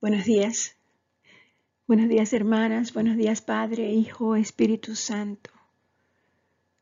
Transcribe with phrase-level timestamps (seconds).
[0.00, 0.76] Buenos días.
[1.86, 5.50] Buenos días hermanas, buenos días Padre, Hijo, Espíritu Santo.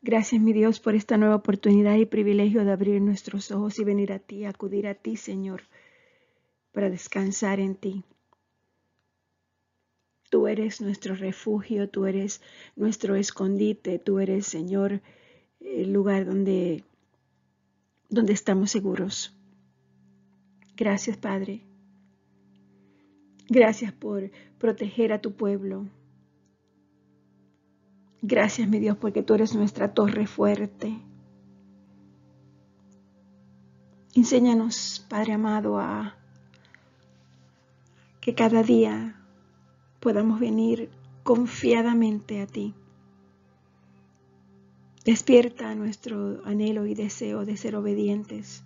[0.03, 4.13] Gracias mi Dios por esta nueva oportunidad y privilegio de abrir nuestros ojos y venir
[4.13, 5.63] a ti, acudir a ti Señor,
[6.71, 8.05] para descansar en ti.
[10.31, 12.41] Tú eres nuestro refugio, tú eres
[12.77, 15.01] nuestro escondite, tú eres Señor
[15.59, 16.85] el lugar donde,
[18.11, 19.37] donde estamos seguros.
[20.77, 21.68] Gracias Padre.
[23.49, 25.87] Gracias por proteger a tu pueblo.
[28.21, 30.99] Gracias, mi Dios, porque tú eres nuestra torre fuerte.
[34.15, 36.17] Enséñanos, Padre amado, a
[38.21, 39.17] que cada día
[40.01, 40.91] podamos venir
[41.23, 42.75] confiadamente a ti.
[45.05, 48.63] Despierta nuestro anhelo y deseo de ser obedientes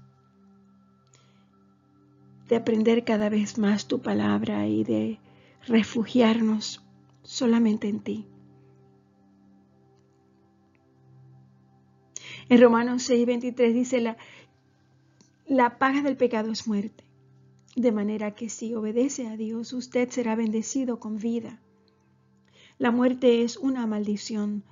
[2.53, 5.19] de aprender cada vez más tu palabra y de
[5.67, 6.85] refugiarnos
[7.23, 8.27] solamente en ti.
[12.51, 14.19] En Romanos 6, 23 dice, la,
[15.47, 17.05] la paga del pecado es muerte.
[17.75, 21.59] De manera que si obedece a Dios, usted será bendecido con vida.
[22.77, 24.63] La muerte es una maldición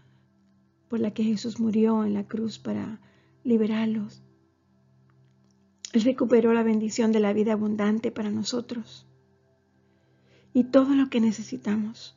[0.91, 3.01] por la que Jesús murió en la cruz para
[3.43, 4.23] liberarlos
[5.93, 9.07] él recuperó la bendición de la vida abundante para nosotros.
[10.53, 12.17] Y todo lo que necesitamos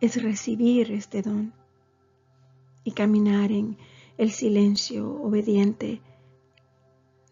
[0.00, 1.52] es recibir este don
[2.84, 3.76] y caminar en
[4.16, 6.00] el silencio obediente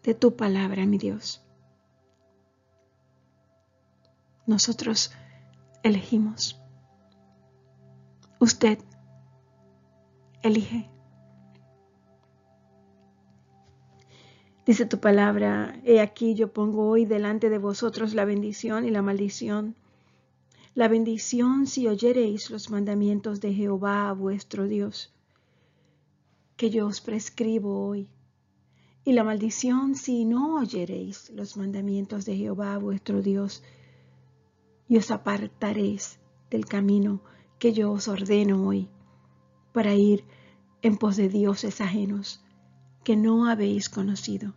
[0.03, 1.43] de tu palabra, mi Dios.
[4.45, 5.11] Nosotros
[5.83, 6.61] elegimos.
[8.39, 8.79] Usted
[10.43, 10.96] elige.
[14.67, 19.01] Dice tu palabra, he aquí yo pongo hoy delante de vosotros la bendición y la
[19.01, 19.75] maldición.
[20.75, 25.13] La bendición si oyereis los mandamientos de Jehová vuestro Dios,
[26.57, 28.09] que yo os prescribo hoy.
[29.05, 33.63] Y la maldición si no oyereis los mandamientos de Jehová vuestro Dios,
[34.89, 37.21] y os apartaréis del camino
[37.57, 38.89] que yo os ordeno hoy,
[39.71, 40.25] para ir
[40.81, 42.43] en pos de dioses ajenos
[43.07, 44.53] que no habéis conocido.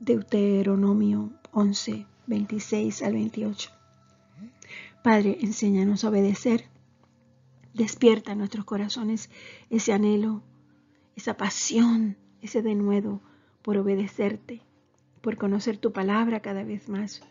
[0.00, 3.70] Deuteronomio 11, 26 al 28.
[5.02, 6.64] Padre, enséñanos a obedecer.
[7.74, 9.30] Despierta en nuestros corazones
[9.70, 10.42] ese anhelo,
[11.16, 13.20] esa pasión, ese denuedo
[13.62, 14.62] por obedecerte,
[15.20, 17.22] por conocer tu palabra cada vez más.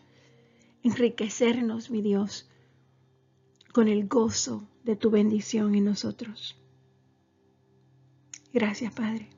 [0.82, 2.48] Enriquecernos, mi Dios,
[3.72, 6.60] con el gozo de tu bendición en nosotros.
[8.52, 9.28] Gracias, Padre.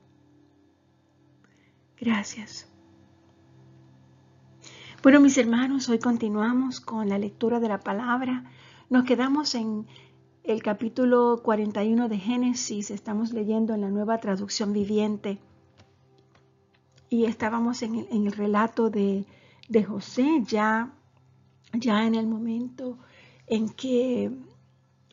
[1.99, 2.70] Gracias.
[5.03, 8.45] Bueno, mis hermanos, hoy continuamos con la lectura de la palabra.
[8.91, 9.87] Nos quedamos en
[10.45, 12.91] el capítulo 41 de Génesis.
[12.91, 15.39] Estamos leyendo en la nueva traducción viviente.
[17.09, 19.25] Y estábamos en el, relato de,
[19.89, 20.93] José, ya,
[21.73, 22.99] ya en el momento
[23.47, 24.31] en que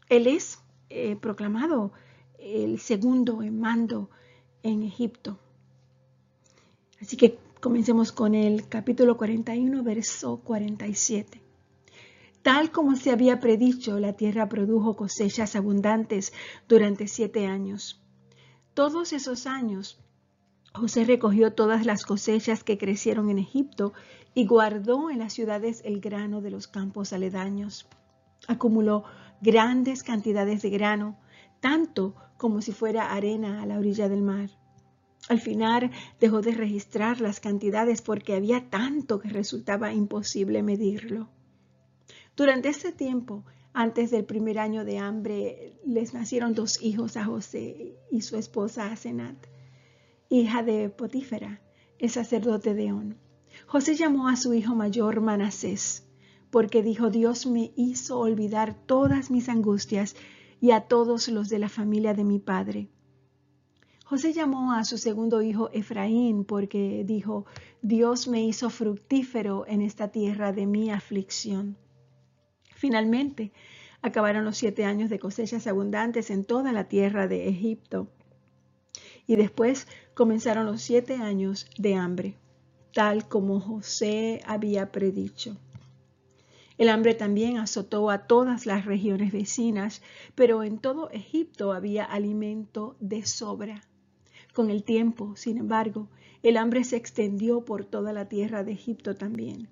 [0.09, 0.59] él es
[0.89, 1.93] eh, proclamado
[2.39, 4.09] el segundo en mando
[4.63, 5.39] en Egipto.
[6.99, 11.41] Así que comencemos con el capítulo 41, verso 47.
[12.41, 16.31] Tal como se había predicho, la tierra produjo cosechas abundantes
[16.69, 18.01] durante siete años.
[18.73, 19.99] Todos esos años,
[20.73, 23.91] José recogió todas las cosechas que crecieron en Egipto
[24.33, 27.89] y guardó en las ciudades el grano de los campos aledaños.
[28.47, 29.03] Acumuló
[29.41, 31.19] grandes cantidades de grano,
[31.59, 34.51] tanto como si fuera arena a la orilla del mar.
[35.29, 41.27] Al final dejó de registrar las cantidades porque había tanto que resultaba imposible medirlo.
[42.37, 43.43] Durante este tiempo,
[43.73, 48.89] antes del primer año de hambre, les nacieron dos hijos a José y su esposa
[48.91, 49.35] Asenat,
[50.29, 51.61] hija de Potífera,
[51.99, 53.17] el sacerdote de On.
[53.65, 56.07] José llamó a su hijo mayor Manasés,
[56.51, 60.15] porque dijo, Dios me hizo olvidar todas mis angustias
[60.61, 62.89] y a todos los de la familia de mi padre
[64.09, 67.45] José llamó a su segundo hijo Efraín porque dijo,
[67.81, 71.75] Dios me hizo fructífero en esta tierra de mi aflicción.
[72.73, 73.51] Finalmente,
[74.01, 78.07] acabaron los siete años de cosechas abundantes en toda la tierra de Egipto.
[79.25, 82.37] Y después comenzaron los siete años de hambre,
[82.93, 85.57] tal como José había predicho.
[86.77, 90.01] El hambre también azotó a todas las regiones vecinas,
[90.33, 93.81] pero en todo Egipto había alimento de sobra.
[94.57, 96.07] Con el tiempo, sin embargo,
[96.41, 99.69] el hambre se extendió por toda la tierra de Egipto también.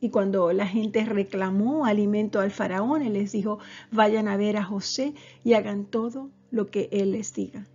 [0.00, 3.58] Y cuando la gente reclamó alimento al faraón, él les dijo,
[3.90, 7.66] vayan a ver a José y hagan todo lo que él les diga.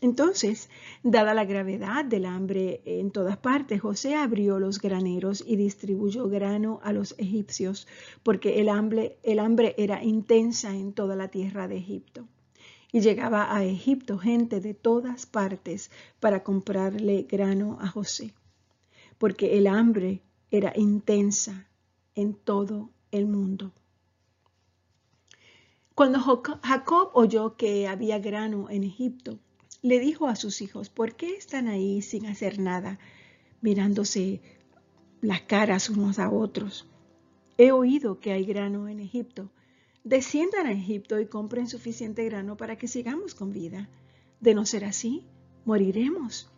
[0.00, 0.70] Entonces,
[1.04, 6.80] dada la gravedad del hambre en todas partes, José abrió los graneros y distribuyó grano
[6.82, 7.86] a los egipcios,
[8.24, 12.26] porque el hambre, el hambre era intensa en toda la tierra de Egipto.
[12.92, 15.90] Y llegaba a Egipto gente de todas partes
[16.20, 18.34] para comprarle grano a José,
[19.18, 21.66] porque el hambre era intensa
[22.14, 23.72] en todo el mundo.
[25.94, 26.20] Cuando
[26.62, 29.38] Jacob oyó que había grano en Egipto,
[29.82, 32.98] le dijo a sus hijos, ¿por qué están ahí sin hacer nada,
[33.60, 34.40] mirándose
[35.20, 36.86] las caras unos a otros?
[37.58, 39.50] He oído que hay grano en Egipto.
[40.04, 43.88] Desciendan a Egipto y compren suficiente grano para que sigamos con vida.
[44.40, 45.24] De no ser así,
[45.64, 46.50] moriremos.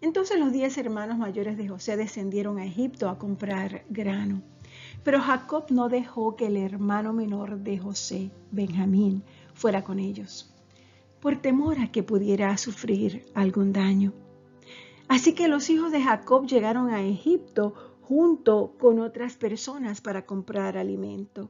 [0.00, 4.42] Entonces los diez hermanos mayores de José descendieron a Egipto a comprar grano.
[5.04, 9.22] Pero Jacob no dejó que el hermano menor de José, Benjamín,
[9.54, 10.52] fuera con ellos
[11.22, 14.12] por temor a que pudiera sufrir algún daño.
[15.06, 20.76] Así que los hijos de Jacob llegaron a Egipto junto con otras personas para comprar
[20.76, 21.48] alimento,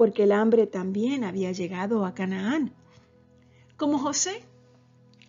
[0.00, 2.72] porque el hambre también había llegado a Canaán.
[3.76, 4.40] Como José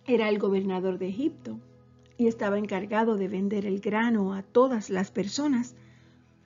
[0.06, 1.60] era el gobernador de Egipto
[2.16, 5.74] y estaba encargado de vender el grano a todas las personas,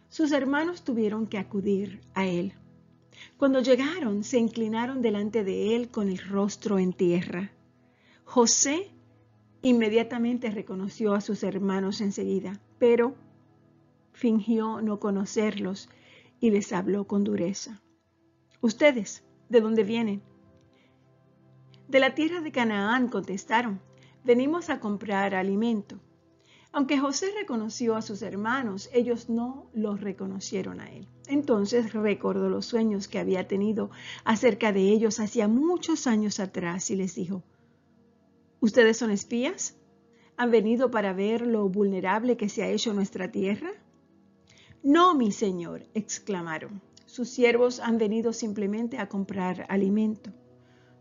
[0.08, 2.54] sus hermanos tuvieron que acudir a él.
[3.36, 7.52] Cuando llegaron, se inclinaron delante de él con el rostro en tierra.
[8.24, 8.90] José
[9.62, 13.14] inmediatamente reconoció a sus hermanos enseguida, pero
[14.10, 15.88] fingió no conocerlos
[16.40, 17.80] y les habló con dureza.
[18.60, 20.22] ¿Ustedes de dónde vienen?
[21.88, 23.80] De la tierra de Canaán contestaron,
[24.24, 26.00] venimos a comprar alimento.
[26.72, 31.06] Aunque José reconoció a sus hermanos, ellos no los reconocieron a él.
[31.26, 33.90] Entonces recordó los sueños que había tenido
[34.24, 37.42] acerca de ellos hacía muchos años atrás y les dijo,
[38.60, 39.76] ¿Ustedes son espías?
[40.36, 43.70] ¿Han venido para ver lo vulnerable que se ha hecho nuestra tierra?
[44.82, 46.82] No, mi señor, exclamaron.
[47.16, 50.34] Sus siervos han venido simplemente a comprar alimento.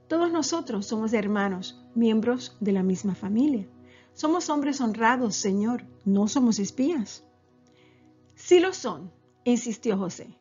[0.08, 3.68] Todos nosotros somos hermanos, miembros de la misma familia.
[4.14, 7.26] Somos hombres honrados, Señor, no somos espías.
[8.34, 9.12] Sí lo son,
[9.44, 10.40] insistió José.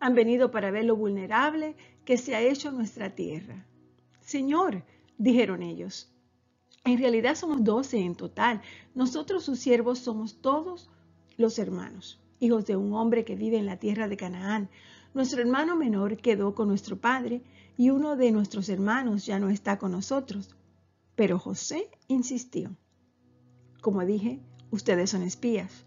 [0.00, 3.64] Han venido para ver lo vulnerable que se ha hecho nuestra tierra.
[4.22, 4.82] Señor,
[5.18, 6.12] dijeron ellos,
[6.84, 8.60] en realidad somos doce en total.
[8.92, 10.90] Nosotros sus siervos somos todos
[11.36, 14.68] los hermanos, hijos de un hombre que vive en la tierra de Canaán.
[15.16, 17.40] Nuestro hermano menor quedó con nuestro padre
[17.78, 20.54] y uno de nuestros hermanos ya no está con nosotros.
[21.14, 22.76] Pero José insistió.
[23.80, 24.40] Como dije,
[24.70, 25.86] ustedes son espías.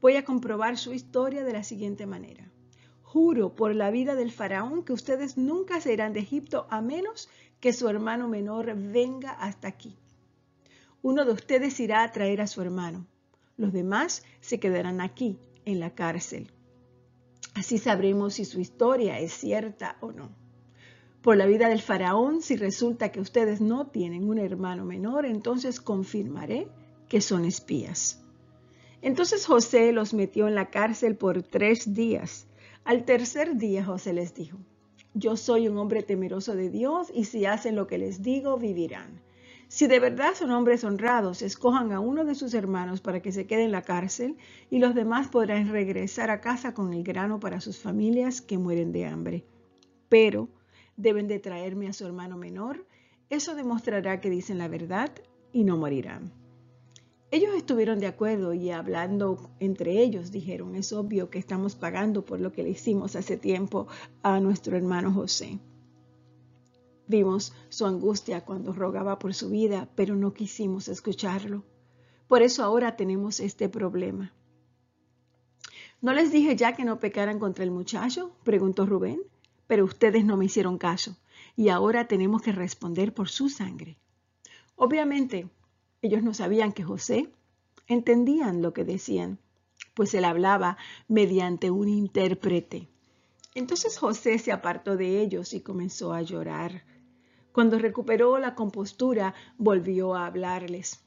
[0.00, 2.48] Voy a comprobar su historia de la siguiente manera.
[3.02, 7.28] Juro por la vida del faraón que ustedes nunca se irán de Egipto a menos
[7.58, 9.96] que su hermano menor venga hasta aquí.
[11.02, 13.04] Uno de ustedes irá a traer a su hermano.
[13.56, 16.52] Los demás se quedarán aquí, en la cárcel.
[17.54, 20.30] Así sabremos si su historia es cierta o no.
[21.22, 25.80] Por la vida del faraón, si resulta que ustedes no tienen un hermano menor, entonces
[25.80, 26.68] confirmaré
[27.08, 28.22] que son espías.
[29.02, 32.46] Entonces José los metió en la cárcel por tres días.
[32.84, 34.58] Al tercer día José les dijo,
[35.12, 39.20] yo soy un hombre temeroso de Dios y si hacen lo que les digo, vivirán.
[39.70, 43.46] Si de verdad son hombres honrados, escojan a uno de sus hermanos para que se
[43.46, 44.36] quede en la cárcel
[44.68, 48.90] y los demás podrán regresar a casa con el grano para sus familias que mueren
[48.90, 49.44] de hambre.
[50.08, 50.48] Pero
[50.96, 52.84] deben de traerme a su hermano menor.
[53.28, 55.12] Eso demostrará que dicen la verdad
[55.52, 56.32] y no morirán.
[57.30, 62.40] Ellos estuvieron de acuerdo y hablando entre ellos dijeron, es obvio que estamos pagando por
[62.40, 63.86] lo que le hicimos hace tiempo
[64.24, 65.60] a nuestro hermano José.
[67.10, 71.64] Vimos su angustia cuando rogaba por su vida, pero no quisimos escucharlo.
[72.28, 74.32] Por eso ahora tenemos este problema.
[76.00, 78.30] ¿No les dije ya que no pecaran contra el muchacho?
[78.44, 79.22] preguntó Rubén,
[79.66, 81.16] pero ustedes no me hicieron caso
[81.56, 83.98] y ahora tenemos que responder por su sangre.
[84.76, 85.50] Obviamente,
[86.02, 87.28] ellos no sabían que José
[87.88, 89.40] entendían lo que decían,
[89.94, 90.76] pues él hablaba
[91.08, 92.88] mediante un intérprete.
[93.56, 96.84] Entonces José se apartó de ellos y comenzó a llorar.
[97.60, 101.04] Cuando recuperó la compostura, volvió a hablarles.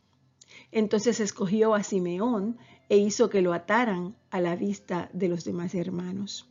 [0.72, 5.74] Entonces escogió a Simeón e hizo que lo ataran a la vista de los demás
[5.74, 6.48] hermanos.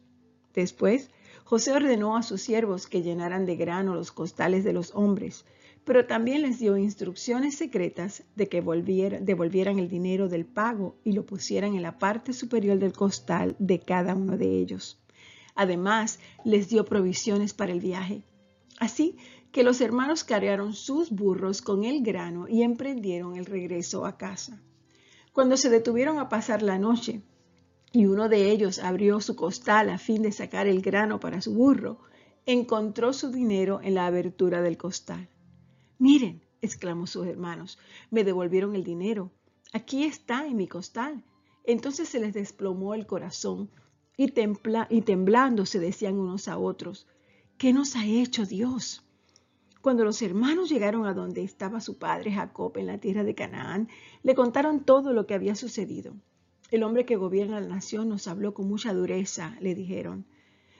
[0.54, 1.10] Después,
[1.44, 5.44] José ordenó a sus siervos que llenaran de grano los costales de los hombres,
[5.84, 11.24] pero también les dio instrucciones secretas de que devolvieran el dinero del pago y lo
[11.24, 15.00] pusieran en la parte superior del costal de cada uno de ellos.
[15.54, 18.24] Además, les dio provisiones para el viaje.
[18.78, 19.16] Así
[19.52, 24.60] que los hermanos cargaron sus burros con el grano y emprendieron el regreso a casa.
[25.32, 27.22] Cuando se detuvieron a pasar la noche,
[27.92, 31.54] y uno de ellos abrió su costal a fin de sacar el grano para su
[31.54, 31.98] burro,
[32.46, 35.28] encontró su dinero en la abertura del costal.
[35.98, 37.78] Miren, exclamó sus hermanos,
[38.10, 39.30] me devolvieron el dinero.
[39.72, 41.22] Aquí está en mi costal.
[41.64, 43.70] Entonces se les desplomó el corazón
[44.16, 44.32] y,
[44.90, 47.06] y temblando se decían unos a otros,
[47.58, 49.02] ¿qué nos ha hecho Dios?
[49.80, 53.88] Cuando los hermanos llegaron a donde estaba su padre Jacob en la tierra de Canaán,
[54.22, 56.14] le contaron todo lo que había sucedido.
[56.70, 60.24] El hombre que gobierna la nación nos habló con mucha dureza, le dijeron.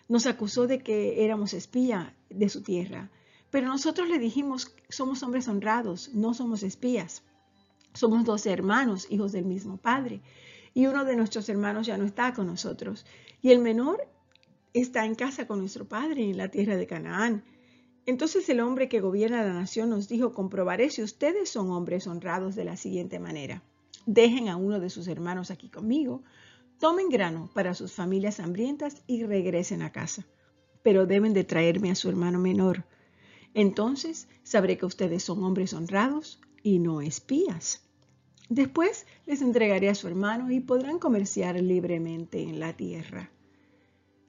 [0.09, 3.11] Nos acusó de que éramos espía de su tierra,
[3.51, 7.23] pero nosotros le dijimos, somos hombres honrados, no somos espías.
[7.93, 10.23] Somos dos hermanos, hijos del mismo padre,
[10.75, 13.05] y uno de nuestros hermanos ya no está con nosotros,
[13.43, 14.09] y el menor
[14.75, 17.45] está en casa con nuestro padre en la tierra de Canaán.
[18.07, 22.55] Entonces el hombre que gobierna la nación nos dijo, comprobaré si ustedes son hombres honrados
[22.55, 23.63] de la siguiente manera
[24.07, 26.23] dejen a uno de sus hermanos aquí conmigo,
[26.79, 30.27] tomen grano para sus familias hambrientas y regresen a casa.
[30.83, 32.85] Pero deben de traerme a su hermano menor.
[33.55, 37.85] Entonces sabré que ustedes son hombres honrados y no espías.
[38.49, 43.31] Después les entregaré a su hermano y podrán comerciar libremente en la tierra.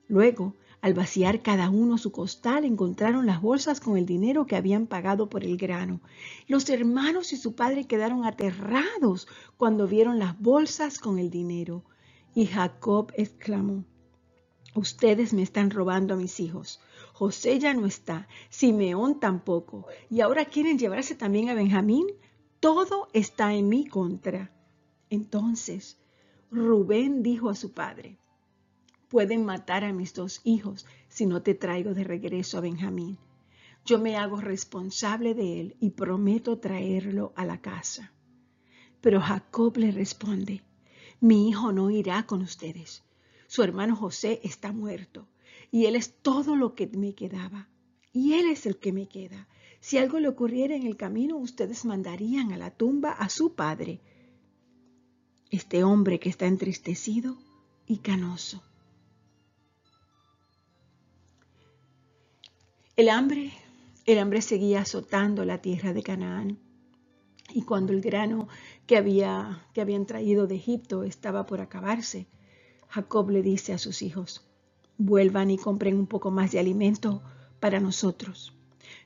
[0.07, 4.86] Luego al vaciar cada uno su costal, encontraron las bolsas con el dinero que habían
[4.86, 6.01] pagado por el grano.
[6.45, 11.86] Los hermanos y su padre quedaron aterrados cuando vieron las bolsas con el dinero.
[12.36, 13.86] Y Jacob exclamó,
[14.75, 16.81] Ustedes me están robando a mis hijos.
[17.13, 22.07] José ya no está, Simeón tampoco, y ahora quieren llevarse también a Benjamín.
[22.60, 24.51] Todo está en mi contra.
[25.10, 25.98] Entonces
[26.51, 28.17] Rubén dijo a su padre,
[29.13, 33.20] pueden matar a mis dos hijos si no te traigo de regreso a Benjamín.
[33.86, 38.12] Yo me hago responsable de él y prometo traerlo a la casa.
[39.01, 40.63] Pero Jacob le responde,
[41.20, 43.03] mi hijo no irá con ustedes.
[43.46, 45.27] Su hermano José está muerto
[45.70, 47.70] y él es todo lo que me quedaba.
[48.13, 49.48] Y él es el que me queda.
[49.79, 54.01] Si algo le ocurriera en el camino, ustedes mandarían a la tumba a su padre.
[55.51, 57.38] Este hombre que está entristecido
[57.86, 58.63] y canoso.
[62.95, 63.51] El hambre,
[64.05, 66.59] el hambre seguía azotando la tierra de Canaán.
[67.51, 68.47] Y cuando el grano
[68.85, 72.27] que, había, que habían traído de Egipto estaba por acabarse,
[72.89, 74.47] Jacob le dice a sus hijos,
[75.00, 77.23] vuelvan y compren un poco más de alimento
[77.59, 78.53] para nosotros.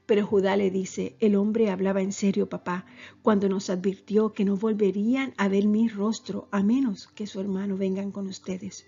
[0.06, 2.86] Pero Judá le dice, el hombre hablaba en serio, papá,
[3.22, 7.78] cuando nos advirtió que no volverían a ver mi rostro a menos que su hermano
[7.78, 8.86] vengan con ustedes.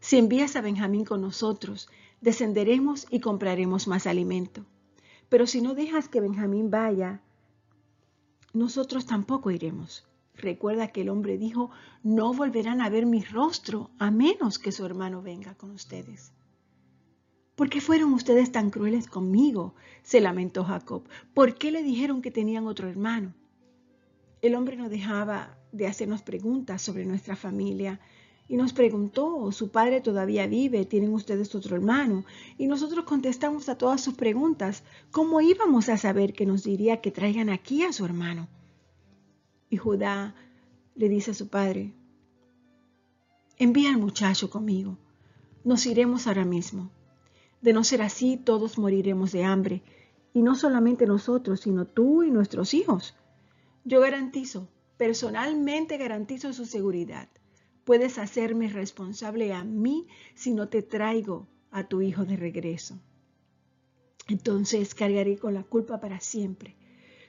[0.00, 1.88] Si envías a Benjamín con nosotros,
[2.22, 4.64] descenderemos y compraremos más alimento.
[5.28, 7.20] Pero si no dejas que Benjamín vaya,
[8.54, 10.06] nosotros tampoco iremos.
[10.34, 11.70] Recuerda que el hombre dijo,
[12.02, 16.32] no volverán a ver mi rostro a menos que su hermano venga con ustedes.
[17.54, 19.74] ¿Por qué fueron ustedes tan crueles conmigo?
[20.02, 21.06] se lamentó Jacob.
[21.34, 23.34] ¿Por qué le dijeron que tenían otro hermano?
[24.40, 28.00] El hombre no dejaba de hacernos preguntas sobre nuestra familia
[28.52, 30.84] y nos preguntó, ¿su padre todavía vive?
[30.84, 32.26] ¿Tienen ustedes otro hermano?
[32.58, 34.82] Y nosotros contestamos a todas sus preguntas.
[35.10, 38.48] ¿Cómo íbamos a saber que nos diría que traigan aquí a su hermano?
[39.70, 40.34] Y Judá
[40.94, 41.94] le dice a su padre,
[43.56, 44.98] envía al muchacho conmigo,
[45.64, 46.90] nos iremos ahora mismo.
[47.62, 49.82] De no ser así, todos moriremos de hambre,
[50.34, 53.14] y no solamente nosotros, sino tú y nuestros hijos.
[53.86, 54.68] Yo garantizo,
[54.98, 57.30] personalmente garantizo su seguridad
[57.84, 62.98] puedes hacerme responsable a mí si no te traigo a tu hijo de regreso.
[64.28, 66.76] Entonces cargaré con la culpa para siempre.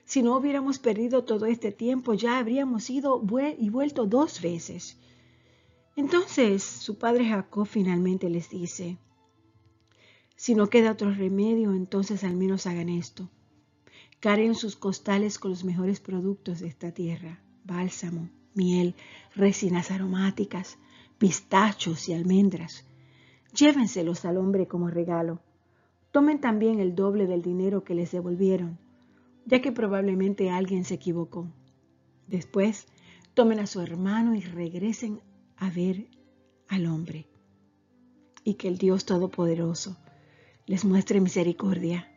[0.06, 3.24] Si no hubiéramos perdido todo este tiempo, ya habríamos ido
[3.58, 4.98] y vuelto dos veces.
[5.96, 8.98] Entonces su padre Jacob finalmente les dice,
[10.36, 13.30] si no queda otro remedio, entonces al menos hagan esto.
[14.20, 18.96] Carguen sus costales con los mejores productos de esta tierra, bálsamo, miel,
[19.36, 20.78] resinas aromáticas,
[21.18, 22.86] pistachos y almendras.
[23.56, 25.40] Llévenselos al hombre como regalo.
[26.12, 28.78] Tomen también el doble del dinero que les devolvieron,
[29.46, 31.48] ya que probablemente alguien se equivocó.
[32.28, 32.88] Después,
[33.34, 35.22] tomen a su hermano y regresen
[35.58, 36.08] a ver
[36.68, 37.28] al hombre.
[38.44, 39.98] Y que el Dios Todopoderoso
[40.66, 42.13] les muestre misericordia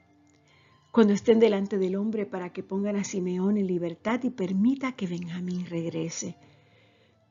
[0.97, 5.07] cuando estén delante del hombre para que pongan a Simeón en libertad y permita que
[5.07, 6.39] Benjamín regrese.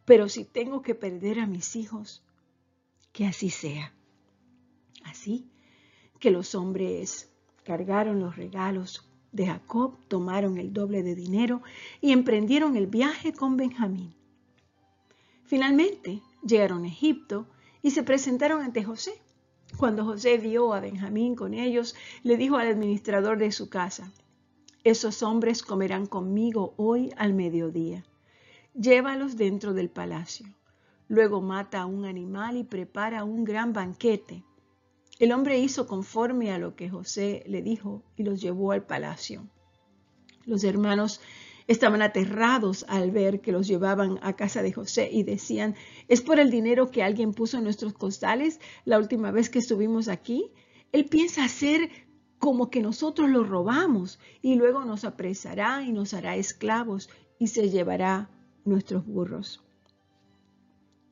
[0.05, 2.23] Pero si tengo que perder a mis hijos,
[3.11, 3.91] que así sea.
[5.03, 5.49] Así
[6.19, 11.63] que los hombres cargaron los regalos de Jacob, tomaron el doble de dinero
[12.01, 14.13] y emprendieron el viaje con Benjamín.
[15.43, 17.47] Finalmente llegaron a Egipto
[17.81, 19.24] y se presentaron ante José.
[19.77, 24.11] Cuando José vio a Benjamín con ellos, le dijo al administrador de su casa,
[24.85, 28.05] esos hombres comerán conmigo hoy al mediodía.
[28.73, 30.47] Llévalos dentro del palacio.
[31.07, 34.43] Luego mata a un animal y prepara un gran banquete.
[35.19, 39.45] El hombre hizo conforme a lo que José le dijo y los llevó al palacio.
[40.45, 41.19] Los hermanos
[41.67, 45.75] Estaban aterrados al ver que los llevaban a casa de José y decían,
[46.07, 50.07] ¿es por el dinero que alguien puso en nuestros costales la última vez que estuvimos
[50.07, 50.51] aquí?
[50.91, 51.89] Él piensa hacer
[52.37, 57.69] como que nosotros lo robamos y luego nos apresará y nos hará esclavos y se
[57.69, 58.29] llevará
[58.63, 59.64] nuestros burros.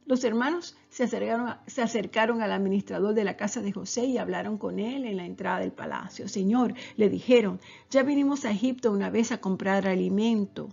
[0.05, 5.05] Los hermanos se acercaron, al administrador de la casa de José y hablaron con él
[5.05, 6.27] en la entrada del palacio.
[6.27, 10.69] Señor, le dijeron, ya vinimos a Egipto una vez a comprar alimento.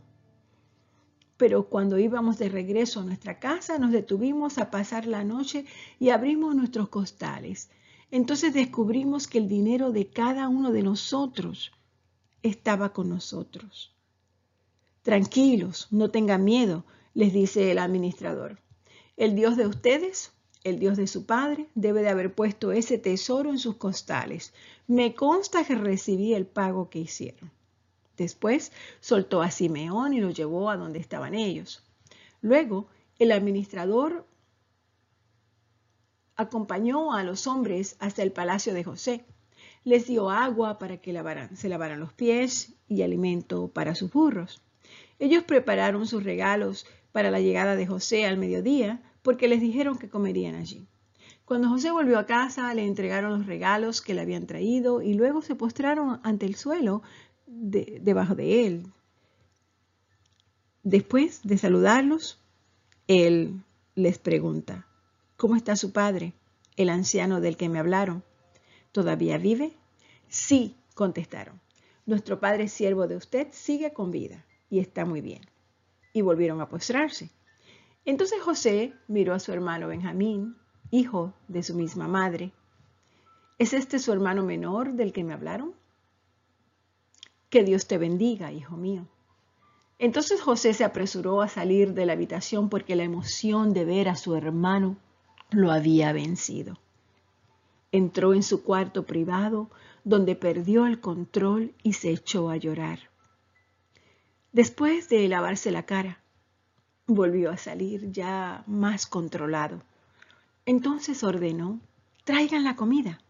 [1.36, 5.64] Pero cuando íbamos de regreso a nuestra casa, nos detuvimos a pasar la noche
[5.98, 7.70] y abrimos nuestros costales.
[8.10, 11.70] Entonces descubrimos que el dinero de cada uno de nosotros
[12.42, 13.94] estaba con nosotros.
[15.02, 16.84] Tranquilos, no tengan miedo,
[17.14, 18.58] les dice el administrador.
[19.20, 20.32] El Dios de ustedes,
[20.64, 24.54] el Dios de su padre, debe de haber puesto ese tesoro en sus costales.
[24.86, 27.50] Me consta que recibí el pago que hicieron.
[28.16, 31.84] Después soltó a Simeón y lo llevó a donde estaban ellos.
[32.40, 34.26] Luego el administrador
[36.34, 39.26] acompañó a los hombres hasta el palacio de José.
[39.84, 41.12] Les dio agua para que
[41.56, 44.62] se lavaran los pies y alimento para sus burros.
[45.18, 50.08] Ellos prepararon sus regalos para la llegada de José al mediodía, porque les dijeron que
[50.08, 50.86] comerían allí.
[51.44, 55.42] Cuando José volvió a casa, le entregaron los regalos que le habían traído y luego
[55.42, 57.02] se postraron ante el suelo
[57.46, 58.86] debajo de él.
[60.82, 62.38] Después de saludarlos,
[63.08, 63.64] él
[63.96, 64.86] les pregunta,
[65.36, 66.32] ¿cómo está su padre,
[66.76, 68.22] el anciano del que me hablaron?
[68.92, 69.72] ¿Todavía vive?
[70.28, 71.60] Sí, contestaron.
[72.06, 75.42] Nuestro padre siervo de usted sigue con vida y está muy bien.
[76.12, 77.30] Y volvieron a postrarse.
[78.04, 80.56] Entonces José miró a su hermano Benjamín,
[80.90, 82.52] hijo de su misma madre.
[83.58, 85.74] ¿Es este su hermano menor del que me hablaron?
[87.50, 89.06] Que Dios te bendiga, hijo mío.
[89.98, 94.16] Entonces José se apresuró a salir de la habitación porque la emoción de ver a
[94.16, 94.96] su hermano
[95.50, 96.78] lo había vencido.
[97.92, 99.68] Entró en su cuarto privado,
[100.04, 103.10] donde perdió el control y se echó a llorar.
[104.52, 106.22] Después de lavarse la cara,
[107.14, 109.82] volvió a salir ya más controlado.
[110.66, 111.80] Entonces ordenó,
[112.24, 113.20] traigan la comida.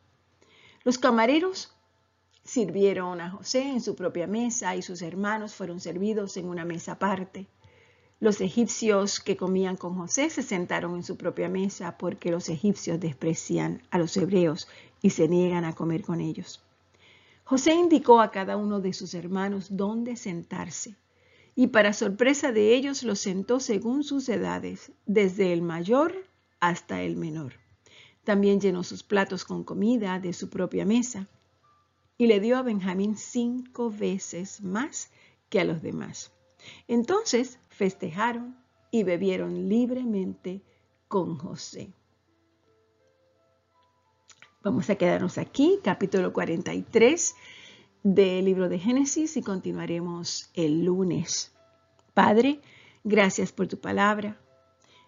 [0.84, 1.72] Los camareros
[2.44, 6.92] sirvieron a José en su propia mesa y sus hermanos fueron servidos en una mesa
[6.92, 7.46] aparte.
[8.18, 13.00] Los egipcios que comían con José se sentaron en su propia mesa porque los egipcios
[13.00, 14.68] desprecian a los hebreos
[15.00, 16.60] y se niegan a comer con ellos.
[17.44, 20.96] José indicó a cada uno de sus hermanos dónde sentarse
[21.54, 26.14] y para sorpresa de ellos los sentó según sus edades, desde el mayor
[26.60, 27.54] hasta el menor.
[28.24, 31.26] También llenó sus platos con comida de su propia mesa
[32.16, 35.10] y le dio a Benjamín cinco veces más
[35.48, 36.32] que a los demás.
[36.86, 38.56] Entonces festejaron
[38.90, 40.62] y bebieron libremente
[41.08, 41.92] con José.
[44.62, 47.34] Vamos a quedarnos aquí, capítulo 43
[48.02, 51.52] del libro de Génesis y continuaremos el lunes.
[52.14, 52.60] Padre,
[53.04, 54.40] gracias por tu palabra.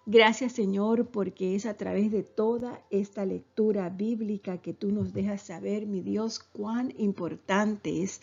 [0.05, 5.42] Gracias Señor porque es a través de toda esta lectura bíblica que tú nos dejas
[5.42, 8.20] saber, mi Dios, cuán importante es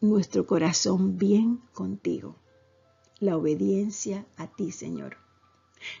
[0.00, 2.36] nuestro corazón bien contigo.
[3.20, 5.18] La obediencia a ti, Señor.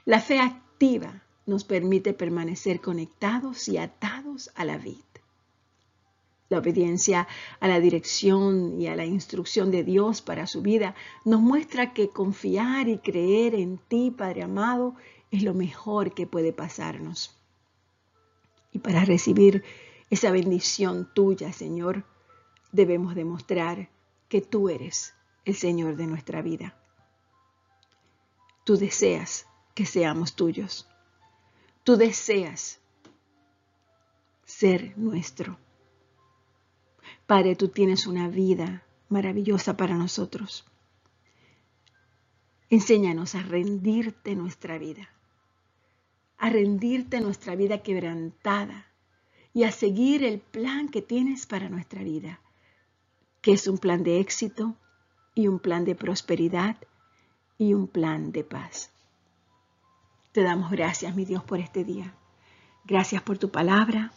[0.04, 5.04] La fe activa nos permite permanecer conectados y atados a la vida.
[6.54, 7.26] La obediencia
[7.58, 12.10] a la dirección y a la instrucción de Dios para su vida nos muestra que
[12.10, 14.94] confiar y creer en ti, Padre amado,
[15.32, 17.36] es lo mejor que puede pasarnos.
[18.70, 19.64] Y para recibir
[20.10, 22.04] esa bendición tuya, Señor,
[22.70, 23.88] debemos demostrar
[24.28, 25.12] que tú eres
[25.44, 26.78] el Señor de nuestra vida.
[28.62, 30.86] Tú deseas que seamos tuyos.
[31.82, 32.78] Tú deseas
[34.44, 35.58] ser nuestro.
[37.26, 40.66] Padre, tú tienes una vida maravillosa para nosotros.
[42.68, 45.08] Enséñanos a rendirte nuestra vida,
[46.36, 48.86] a rendirte nuestra vida quebrantada
[49.54, 52.40] y a seguir el plan que tienes para nuestra vida,
[53.40, 54.76] que es un plan de éxito
[55.34, 56.76] y un plan de prosperidad
[57.56, 58.90] y un plan de paz.
[60.32, 62.12] Te damos gracias, mi Dios, por este día.
[62.84, 64.12] Gracias por tu palabra.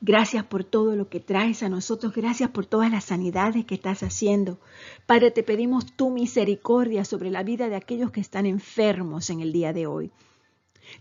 [0.00, 2.14] Gracias por todo lo que traes a nosotros.
[2.14, 4.60] Gracias por todas las sanidades que estás haciendo.
[5.06, 9.52] Padre, te pedimos tu misericordia sobre la vida de aquellos que están enfermos en el
[9.52, 10.12] día de hoy.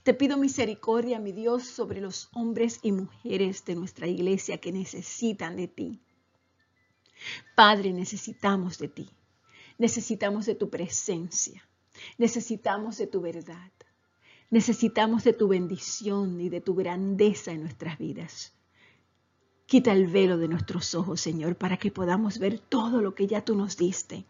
[0.02, 5.56] Te pido misericordia, mi Dios, sobre los hombres y mujeres de nuestra iglesia que necesitan
[5.56, 6.00] de ti.
[7.56, 9.10] Padre, necesitamos de ti.
[9.78, 11.64] Necesitamos de tu presencia.
[12.18, 13.72] Necesitamos de tu verdad.
[14.50, 18.57] Necesitamos de tu bendición y de tu grandeza en nuestras vidas.
[19.68, 23.44] Quita el velo de nuestros ojos, Señor, para que podamos ver todo lo que ya
[23.44, 24.24] tú nos diste,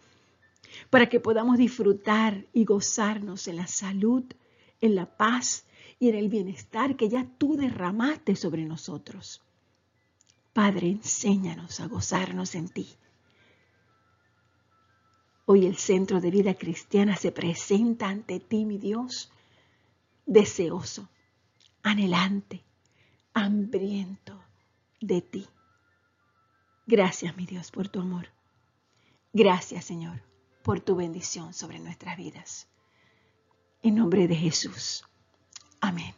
[0.90, 4.24] para que podamos disfrutar y gozarnos en la salud,
[4.82, 5.68] en la paz
[6.00, 9.44] y en el bienestar que ya tú derramaste sobre nosotros.
[10.54, 12.88] Padre, enséñanos a gozarnos en ti.
[15.46, 19.32] Hoy el Centro de Vida Cristiana se presenta ante ti, mi Dios,
[20.26, 21.08] deseoso,
[21.84, 22.64] anhelante,
[23.36, 24.37] hambriento
[25.02, 25.48] de ti.
[26.86, 28.30] Gracias, mi Dios, por tu amor.
[29.34, 30.22] Gracias, Señor,
[30.64, 32.68] por tu bendición sobre nuestras vidas.
[33.84, 35.04] En nombre de Jesús.
[35.82, 36.14] Amén.